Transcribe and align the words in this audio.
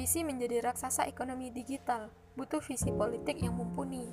Ambisi 0.00 0.24
menjadi 0.24 0.64
raksasa 0.64 1.04
ekonomi 1.12 1.52
digital, 1.52 2.08
butuh 2.32 2.64
visi 2.64 2.88
politik 2.88 3.36
yang 3.36 3.52
mumpuni. 3.52 4.08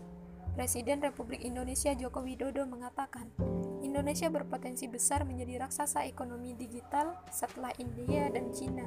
Presiden 0.51 0.99
Republik 0.99 1.47
Indonesia 1.47 1.95
Joko 1.95 2.27
Widodo 2.27 2.67
mengatakan, 2.67 3.31
Indonesia 3.79 4.27
berpotensi 4.27 4.91
besar 4.91 5.23
menjadi 5.23 5.63
raksasa 5.63 6.03
ekonomi 6.03 6.51
digital 6.59 7.15
setelah 7.31 7.71
India 7.79 8.27
dan 8.27 8.51
China. 8.51 8.83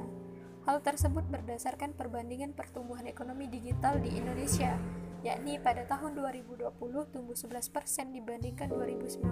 Hal 0.69 0.85
tersebut 0.85 1.25
berdasarkan 1.25 1.97
perbandingan 1.97 2.53
pertumbuhan 2.53 3.09
ekonomi 3.09 3.49
digital 3.49 3.97
di 3.97 4.21
Indonesia, 4.21 4.77
yakni 5.25 5.57
pada 5.57 5.89
tahun 5.89 6.13
2020 6.13 6.69
tumbuh 7.09 7.33
11% 7.33 8.13
dibandingkan 8.13 8.69
2019. 8.69 9.25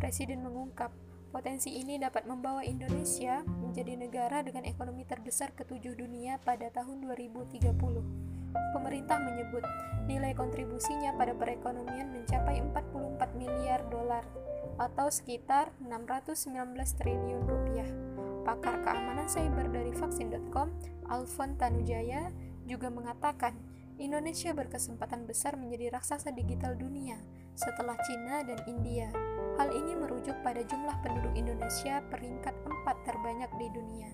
Presiden 0.00 0.40
mengungkap, 0.40 0.88
Potensi 1.36 1.76
ini 1.76 2.00
dapat 2.00 2.24
membawa 2.24 2.64
Indonesia 2.64 3.44
menjadi 3.44 3.92
negara 3.92 4.40
dengan 4.40 4.64
ekonomi 4.64 5.04
terbesar 5.04 5.52
ketujuh 5.52 5.92
dunia 5.92 6.40
pada 6.40 6.72
tahun 6.72 7.04
2030. 7.04 7.76
Pemerintah 8.72 9.20
menyebut 9.20 9.60
nilai 10.08 10.32
kontribusinya 10.32 11.12
pada 11.12 11.36
perekonomian 11.36 12.08
mencapai 12.08 12.64
44 12.72 13.36
miliar 13.36 13.84
dolar 13.92 14.24
atau 14.80 15.12
sekitar 15.12 15.76
619 15.84 16.56
triliun 17.04 17.44
rupiah. 17.44 17.90
Pakar 18.48 18.80
keamanan 18.80 19.28
cyber 19.28 19.68
dari 19.68 19.92
vaksin.com, 19.92 20.72
Alfon 21.12 21.60
Tanujaya, 21.60 22.32
juga 22.64 22.88
mengatakan 22.88 23.60
Indonesia 24.00 24.56
berkesempatan 24.56 25.28
besar 25.28 25.60
menjadi 25.60 26.00
raksasa 26.00 26.32
digital 26.32 26.80
dunia 26.80 27.20
setelah 27.52 28.00
Cina 28.08 28.40
dan 28.40 28.56
India. 28.64 29.35
Hal 29.56 29.72
ini 29.72 29.96
merujuk 29.96 30.36
pada 30.44 30.60
jumlah 30.60 31.00
penduduk 31.00 31.32
Indonesia 31.32 32.04
peringkat 32.12 32.52
empat 32.68 32.96
terbanyak 33.08 33.48
di 33.56 33.68
dunia. 33.72 34.12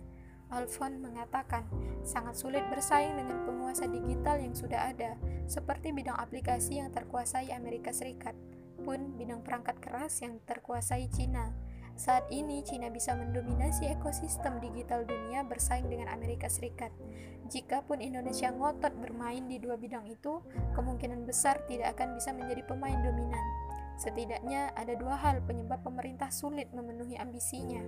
Alfon 0.52 1.02
mengatakan, 1.02 1.66
sangat 2.06 2.38
sulit 2.38 2.62
bersaing 2.68 3.16
dengan 3.18 3.42
penguasa 3.42 3.88
digital 3.88 4.38
yang 4.38 4.54
sudah 4.54 4.92
ada, 4.92 5.18
seperti 5.48 5.90
bidang 5.90 6.14
aplikasi 6.14 6.78
yang 6.78 6.92
terkuasai 6.92 7.50
Amerika 7.56 7.90
Serikat, 7.90 8.36
pun 8.84 9.16
bidang 9.16 9.40
perangkat 9.40 9.80
keras 9.80 10.20
yang 10.20 10.38
terkuasai 10.44 11.08
Cina. 11.08 11.50
Saat 11.96 12.28
ini, 12.30 12.60
Cina 12.62 12.92
bisa 12.92 13.16
mendominasi 13.16 13.88
ekosistem 13.90 14.60
digital 14.60 15.08
dunia 15.08 15.42
bersaing 15.42 15.88
dengan 15.88 16.12
Amerika 16.12 16.46
Serikat. 16.52 16.92
Jikapun 17.48 17.98
Indonesia 18.04 18.52
ngotot 18.52 18.92
bermain 19.00 19.44
di 19.48 19.56
dua 19.56 19.80
bidang 19.80 20.04
itu, 20.06 20.40
kemungkinan 20.76 21.24
besar 21.24 21.64
tidak 21.64 21.96
akan 21.96 22.16
bisa 22.16 22.30
menjadi 22.32 22.62
pemain 22.64 23.00
dominan. 23.00 23.61
Setidaknya 24.02 24.74
ada 24.74 24.98
dua 24.98 25.14
hal 25.14 25.46
penyebab 25.46 25.86
pemerintah 25.86 26.34
sulit 26.34 26.66
memenuhi 26.74 27.14
ambisinya 27.14 27.78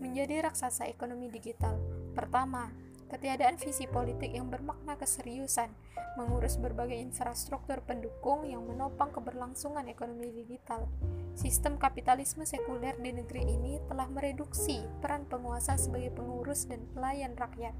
menjadi 0.00 0.48
raksasa 0.48 0.88
ekonomi 0.88 1.28
digital. 1.28 1.76
Pertama, 2.16 2.72
ketiadaan 3.08 3.56
visi 3.56 3.88
politik 3.88 4.30
yang 4.30 4.52
bermakna 4.52 4.94
keseriusan 5.00 5.72
mengurus 6.20 6.58
berbagai 6.58 6.98
infrastruktur 6.98 7.78
pendukung 7.86 8.42
yang 8.44 8.66
menopang 8.66 9.14
keberlangsungan 9.14 9.86
ekonomi 9.86 10.34
digital. 10.34 10.90
Sistem 11.38 11.78
kapitalisme 11.78 12.42
sekuler 12.42 12.98
di 12.98 13.14
negeri 13.14 13.46
ini 13.46 13.78
telah 13.86 14.10
mereduksi 14.10 14.82
peran 14.98 15.22
penguasa 15.30 15.78
sebagai 15.78 16.10
pengurus 16.10 16.66
dan 16.66 16.82
pelayan 16.90 17.38
rakyat 17.38 17.70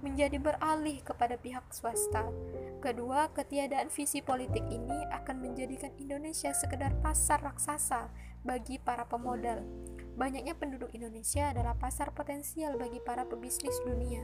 menjadi 0.00 0.38
beralih 0.38 1.02
kepada 1.02 1.34
pihak 1.34 1.66
swasta. 1.74 2.30
Kedua, 2.78 3.34
ketiadaan 3.34 3.90
visi 3.90 4.22
politik 4.22 4.62
ini 4.70 4.96
akan 5.10 5.42
menjadikan 5.42 5.90
Indonesia 5.98 6.54
sekedar 6.54 6.94
pasar 7.02 7.42
raksasa 7.42 8.08
bagi 8.46 8.78
para 8.78 9.04
pemodal. 9.10 9.66
Banyaknya 10.14 10.54
penduduk 10.54 10.94
Indonesia 10.94 11.50
adalah 11.50 11.74
pasar 11.74 12.14
potensial 12.14 12.78
bagi 12.78 13.02
para 13.02 13.26
pebisnis 13.26 13.76
dunia. 13.82 14.22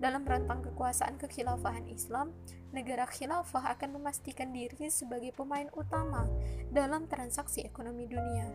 Dalam 0.00 0.24
rentang 0.24 0.64
kekuasaan 0.64 1.20
kekhilafahan 1.20 1.84
Islam, 1.92 2.32
negara 2.72 3.04
khilafah 3.04 3.76
akan 3.76 4.00
memastikan 4.00 4.48
diri 4.48 4.88
sebagai 4.88 5.36
pemain 5.36 5.68
utama 5.76 6.24
dalam 6.72 7.04
transaksi 7.04 7.60
ekonomi 7.60 8.08
dunia. 8.08 8.48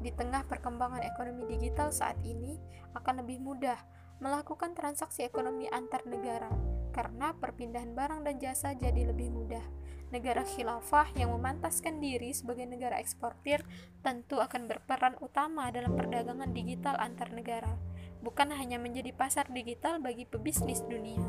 Di 0.00 0.08
tengah 0.16 0.48
perkembangan 0.48 1.04
ekonomi 1.04 1.44
digital 1.44 1.92
saat 1.92 2.16
ini, 2.24 2.56
akan 2.96 3.20
lebih 3.20 3.36
mudah 3.36 3.76
melakukan 4.24 4.72
transaksi 4.72 5.28
ekonomi 5.28 5.68
antar 5.68 6.08
negara 6.08 6.48
karena 6.96 7.36
perpindahan 7.36 7.92
barang 7.92 8.24
dan 8.24 8.40
jasa 8.40 8.72
jadi 8.72 9.12
lebih 9.12 9.28
mudah. 9.28 9.62
Negara 10.08 10.40
khilafah 10.40 11.12
yang 11.20 11.36
memantaskan 11.36 12.00
diri 12.00 12.32
sebagai 12.32 12.64
negara 12.64 12.96
eksportir 12.96 13.60
tentu 14.00 14.40
akan 14.40 14.64
berperan 14.64 15.20
utama 15.20 15.68
dalam 15.68 15.92
perdagangan 16.00 16.48
digital 16.56 16.96
antar 16.96 17.28
negara 17.28 17.76
bukan 18.20 18.50
hanya 18.54 18.76
menjadi 18.80 19.14
pasar 19.14 19.46
digital 19.50 20.02
bagi 20.02 20.26
pebisnis 20.26 20.82
dunia. 20.86 21.22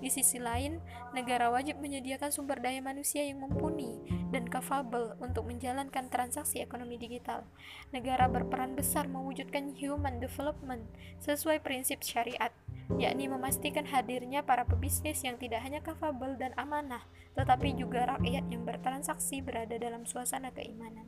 Di 0.00 0.08
sisi 0.08 0.40
lain, 0.40 0.80
negara 1.12 1.52
wajib 1.52 1.76
menyediakan 1.76 2.32
sumber 2.32 2.56
daya 2.56 2.80
manusia 2.80 3.20
yang 3.20 3.44
mumpuni 3.44 4.00
dan 4.32 4.48
capable 4.48 5.12
untuk 5.20 5.44
menjalankan 5.44 6.08
transaksi 6.08 6.64
ekonomi 6.64 6.96
digital. 6.96 7.44
Negara 7.92 8.24
berperan 8.24 8.72
besar 8.72 9.12
mewujudkan 9.12 9.76
human 9.76 10.16
development 10.16 10.88
sesuai 11.20 11.60
prinsip 11.60 12.00
syariat, 12.00 12.48
yakni 12.96 13.28
memastikan 13.28 13.84
hadirnya 13.84 14.40
para 14.40 14.64
pebisnis 14.64 15.20
yang 15.20 15.36
tidak 15.36 15.60
hanya 15.60 15.84
capable 15.84 16.32
dan 16.40 16.56
amanah, 16.56 17.04
tetapi 17.36 17.76
juga 17.76 18.16
rakyat 18.16 18.48
yang 18.48 18.64
bertransaksi 18.64 19.44
berada 19.44 19.76
dalam 19.76 20.08
suasana 20.08 20.48
keimanan. 20.48 21.04